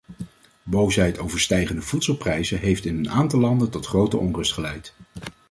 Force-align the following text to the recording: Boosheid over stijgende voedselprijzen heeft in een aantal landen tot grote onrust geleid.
Boosheid 0.63 1.19
over 1.19 1.39
stijgende 1.39 1.81
voedselprijzen 1.81 2.59
heeft 2.59 2.85
in 2.85 2.97
een 2.97 3.09
aantal 3.09 3.39
landen 3.39 3.69
tot 3.69 3.85
grote 3.85 4.17
onrust 4.17 4.53
geleid. 4.53 4.93